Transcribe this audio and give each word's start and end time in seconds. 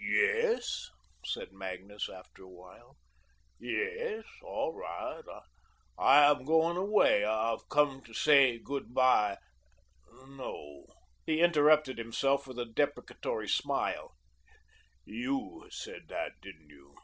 "Yes," 0.00 0.90
said 1.24 1.52
Magnus 1.52 2.08
after 2.08 2.42
a 2.42 2.48
while, 2.50 2.96
"yes, 3.60 4.24
all 4.42 4.72
right. 4.74 5.22
I 5.96 6.24
am 6.28 6.44
going 6.44 6.76
away. 6.76 7.24
I've 7.24 7.68
come 7.68 8.02
to 8.02 8.12
say 8.12 8.58
good 8.58 8.92
bye. 8.92 9.38
No" 10.26 10.86
He 11.24 11.40
interrupted 11.40 11.98
himself 11.98 12.48
with 12.48 12.58
a 12.58 12.66
deprecatory 12.66 13.48
smile, 13.48 14.16
"YOU 15.04 15.68
said 15.70 16.08
THAT, 16.08 16.32
didn't 16.42 16.68
you?" 16.70 16.96